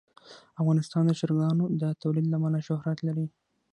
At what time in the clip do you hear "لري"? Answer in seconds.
3.07-3.27